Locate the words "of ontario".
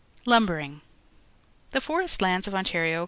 2.47-2.99